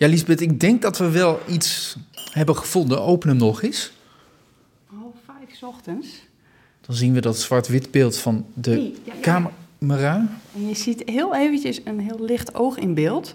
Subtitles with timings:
[0.00, 1.96] Ja, Lisbeth, ik denk dat we wel iets
[2.30, 3.02] hebben gevonden.
[3.02, 3.92] Open hem nog eens.
[4.86, 6.08] Half vijf 's ochtends.
[6.86, 9.20] Dan zien we dat zwart-wit beeld van de Nee, ja, ja.
[9.20, 10.28] camera.
[10.54, 13.34] En je ziet heel eventjes een heel licht oog in beeld.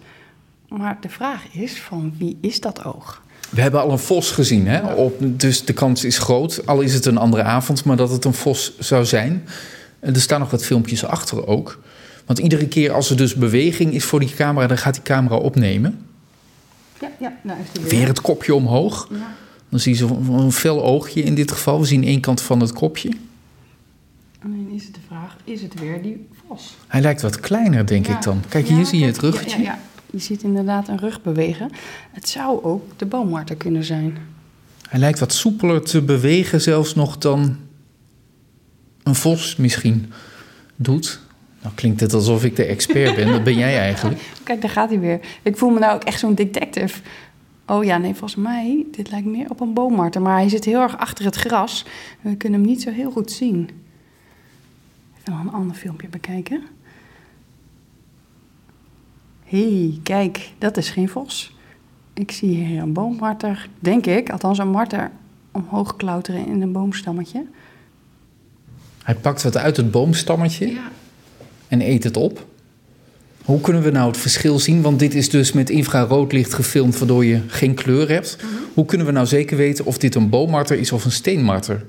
[0.70, 3.22] Maar de vraag is van wie is dat oog?
[3.50, 4.94] We hebben al een vos gezien, hè?
[4.94, 8.26] Op, dus de kans is groot, al is het een andere avond, maar dat het
[8.26, 9.48] een vos zou zijn.
[10.00, 11.80] En er staan nog wat filmpjes achter ook.
[12.26, 15.36] Want iedere keer als er dus beweging is voor die camera, dan gaat die camera
[15.36, 16.00] opnemen.
[17.02, 17.92] Ja, ja, nou is die weer.
[17.92, 19.08] Weer het kopje omhoog.
[19.12, 19.36] Ja.
[19.70, 21.80] Dan zie je zo'n een fel oogje in dit geval.
[21.80, 23.10] We zien één kant van het kopje.
[24.40, 26.76] En dan is het de vraag, is het weer die vos?
[26.88, 28.16] Hij lijkt wat kleiner, denk Ja.
[28.16, 28.42] ik dan.
[28.50, 29.62] Kijk, hier zie je het ruggetje.
[29.62, 29.80] Ja.
[30.12, 31.70] Je ziet inderdaad een rug bewegen.
[32.12, 34.18] Het zou ook de boommarter kunnen zijn.
[34.90, 37.58] Hij lijkt wat soepeler te bewegen zelfs nog dan
[39.04, 40.12] een vos misschien
[40.76, 41.20] doet.
[41.66, 43.32] Nou klinkt het alsof ik de expert ben.
[43.32, 44.22] Dat ben jij eigenlijk.
[44.44, 45.20] Kijk, daar gaat hij weer.
[45.42, 47.02] Ik voel me nou ook echt zo'n detective.
[47.68, 50.22] Oh ja, nee, volgens mij, dit lijkt meer op een boommarter.
[50.22, 51.86] Maar hij zit heel erg achter het gras.
[52.22, 53.70] We kunnen hem niet zo heel goed zien.
[55.20, 56.64] Even nog een ander filmpje bekijken.
[59.46, 61.56] Hé, hey, kijk, dat is geen vos.
[62.14, 64.30] Ik zie hier een boommarter, denk ik.
[64.30, 65.12] Althans, een marter
[65.52, 67.46] omhoog klauteren in een boomstammetje.
[69.04, 70.92] Hij pakt wat uit het boomstammetje Ja.
[71.68, 72.46] En eet het op.
[73.46, 74.82] Hoe kunnen we nou het verschil zien?
[74.82, 78.38] Want dit is dus met infraroodlicht gefilmd, waardoor je geen kleur hebt.
[78.74, 81.86] Hoe kunnen we nou zeker weten of dit een boommarter is of een steenmarter?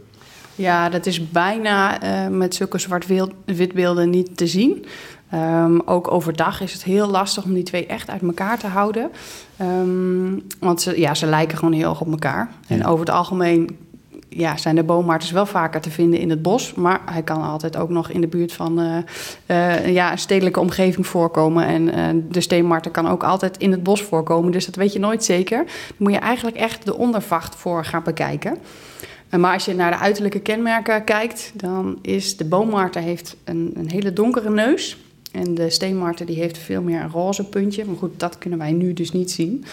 [0.54, 4.84] Ja, dat is bijna eh, met zulke zwart-wit beelden niet te zien.
[5.30, 9.10] Ehm, ook overdag is het heel lastig om die twee echt uit elkaar te houden.
[9.56, 12.50] Ehm, want ze, ja, ze lijken gewoon heel erg op elkaar.
[12.68, 13.76] En over het algemeen
[14.36, 16.74] ja, zijn de boommarters wel vaker te vinden in het bos.
[16.74, 20.60] Maar hij kan altijd ook nog in de buurt van eh, eh, ja, een stedelijke
[20.60, 21.66] omgeving voorkomen.
[21.66, 24.52] En eh, de steenmarter kan ook altijd in het bos voorkomen.
[24.52, 25.64] Dus dat weet je nooit zeker.
[25.64, 28.58] Dan moet je eigenlijk echt de ondervacht voor gaan bekijken.
[29.38, 33.90] Maar als je naar de uiterlijke kenmerken kijkt, dan is de boommarter heeft een, een
[33.90, 34.96] hele donkere neus.
[35.32, 37.84] En de steenmarter die heeft veel meer een roze puntje.
[37.84, 39.64] Maar goed, dat kunnen wij nu dus niet zien.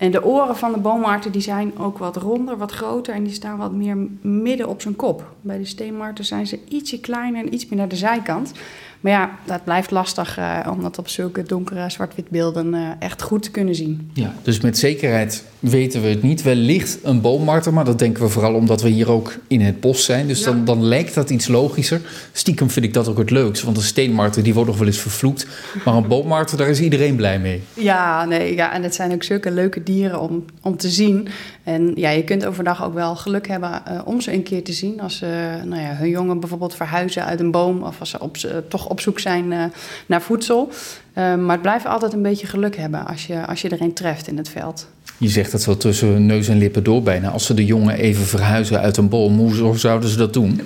[0.00, 3.14] En de oren van de boommarter die zijn ook wat ronder, wat groter.
[3.14, 5.34] En die staan wat meer midden op zijn kop.
[5.40, 8.52] Bij de steenmarter zijn ze ietsje kleiner en iets meer naar de zijkant.
[9.00, 13.22] Maar ja, dat blijft lastig eh, om dat op zulke donkere zwart-wit beelden eh, echt
[13.22, 14.10] goed te kunnen zien.
[14.14, 14.34] Ja.
[14.42, 16.42] Dus met zekerheid weten we het niet.
[16.42, 20.04] Wellicht een boommarter, maar dat denken we vooral omdat we hier ook in het bos
[20.04, 20.26] zijn.
[20.26, 22.00] Dus dan, dan lijkt dat iets logischer.
[22.32, 25.00] Stiekem vind ik dat ook het leukst, want een steenmarter die wordt nog wel eens
[25.00, 25.46] vervloekt.
[25.84, 27.62] Maar een boommarter, daar is iedereen blij mee.
[27.74, 31.28] Ja, nee, ja, en het zijn ook zulke leuke dieren om, om te zien.
[31.64, 34.72] En ja, je kunt overdag ook wel geluk hebben eh, om ze een keer te
[34.72, 35.00] zien.
[35.00, 37.82] Als ze nou ja, hun jongen bijvoorbeeld verhuizen uit een boom...
[37.82, 39.64] of als ze op, ze- toch op zoek zijn eh,
[40.06, 40.68] naar voedsel.
[41.12, 43.94] Eh, maar het blijft altijd een beetje geluk hebben als je, als je er een
[43.94, 44.88] treft in het veld.
[45.18, 47.28] Je zegt dat wel tussen neus en lippen door bijna.
[47.30, 50.60] Als ze de jongen even verhuizen uit een boom, hoe zouden ze dat doen?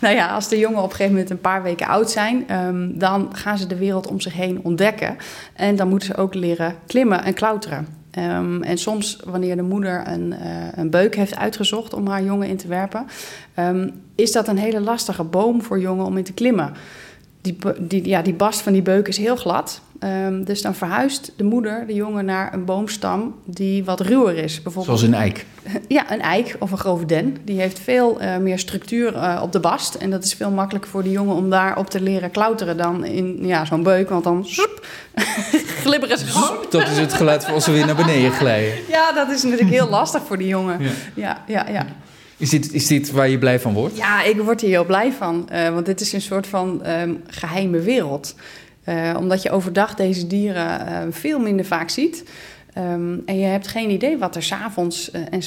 [0.00, 2.88] Nou ja, als de jongen op een gegeven moment een paar weken oud zijn, ehm,
[2.98, 5.16] dan gaan ze de wereld om zich heen ontdekken.
[5.54, 7.86] En dan moeten ze ook leren klimmen en klauteren.
[8.18, 12.48] Ehm, en soms, wanneer de moeder een, eh, een beuk heeft uitgezocht om haar jongen
[12.48, 13.06] in te werpen,
[13.54, 16.72] ehm, is dat een hele lastige boom voor jongen om in te klimmen.
[17.40, 19.80] Die, die, ja, die bast van die beuk is heel glad.
[19.98, 24.62] Ehm, dus dan verhuist de moeder de jongen naar een boomstam die wat ruwer is.
[24.62, 25.46] Bijvoorbeeld Zoals een eik.
[25.88, 27.36] ja, een eik of een grove den.
[27.44, 29.94] Die heeft veel eh, meer structuur eh, op de bast.
[29.94, 33.38] En dat is veel makkelijker voor de jongen om daarop te leren klauteren dan in
[33.40, 34.08] ja, zo'n beuk.
[34.08, 34.86] Want dan zoep,
[35.84, 36.56] glibberen ze gewoon.
[36.70, 38.72] Dat is het geluid als ze weer naar beneden glijden.
[38.88, 40.82] Ja, dat is natuurlijk heel lastig voor die jongen.
[40.82, 40.90] Ja.
[41.14, 41.86] Ja, ja, ja.
[42.36, 43.96] Is dit, is dit waar je blij van wordt?
[43.96, 45.48] Ja, ik word hier heel blij van.
[45.48, 48.34] eh, want dit is een soort van ehm, geheime wereld.
[48.88, 52.24] Eh, omdat je overdag deze dieren eh, veel minder vaak ziet.
[52.72, 55.42] Ehm, en je hebt geen idee wat er s'avonds uh, en,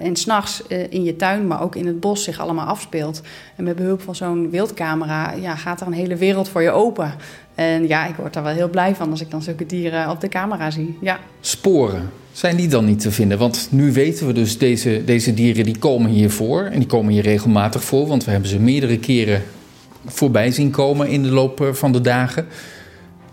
[0.00, 3.22] en s'nachts in je tuin, maar ook in het bos zich allemaal afspeelt.
[3.56, 7.14] En met behulp van zo'n wildcamera ja, gaat er een hele wereld voor je open.
[7.54, 10.20] En ja, ik word daar wel heel blij van als ik dan zulke dieren op
[10.20, 10.98] de camera zie.
[11.00, 11.18] Ja.
[11.40, 13.38] Sporen, zijn die dan niet te vinden?
[13.38, 16.62] Want nu weten we dus, deze, deze dieren die komen hier voor.
[16.62, 19.42] En die komen hier regelmatig voor, want we hebben ze meerdere keren
[20.06, 22.46] voorbij zien komen in de loop van de dagen.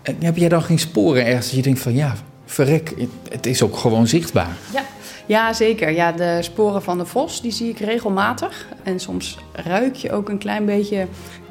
[0.04, 2.14] En heb jij dan geen sporen ergens dat je denkt van ja,
[2.44, 2.94] verrek,
[3.30, 4.56] het is ook gewoon zichtbaar?
[4.72, 4.82] Ja.
[5.26, 5.90] Ja, zeker.
[5.90, 8.68] Ja, de sporen van de vos die zie ik regelmatig.
[8.82, 11.06] En soms ruik je ook een klein beetje,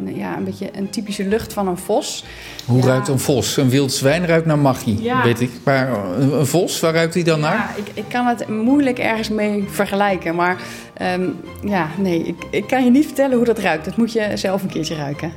[0.06, 2.24] ja, een beetje een typische lucht van een vos.
[2.66, 2.86] Hoe ja.
[2.86, 3.58] ruikt een vos?
[3.58, 5.24] Een wild zwijn ruikt naar magie, Ja.
[5.24, 5.52] weet ik.
[5.64, 7.54] Maar een, een vos, waar ruikt hij dan naar?
[7.54, 10.36] Ja, ik, ik kan het moeilijk ergens mee vergelijken.
[10.36, 10.62] Maar
[11.02, 13.86] um, ja, nee, ik, ik kan je niet vertellen hoe dat ruikt.
[13.86, 15.32] Dat moet je zelf een keertje ruiken.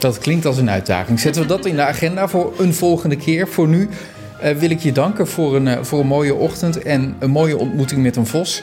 [0.00, 1.20] Dat klinkt als een uitdaging.
[1.20, 3.48] Zetten we dat in de agenda voor een volgende keer.
[3.48, 3.88] Voor nu
[4.42, 7.56] uh, wil ik je danken voor een, uh, voor een mooie ochtend en een mooie
[7.56, 8.62] ontmoeting met een vos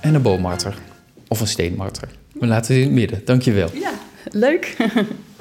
[0.00, 0.74] en een boommarter.
[1.28, 2.08] Of een steenmarter.
[2.32, 3.22] We laten het in het midden.
[3.24, 3.70] Dankjewel.
[3.72, 3.92] Ja,
[4.30, 4.76] leuk.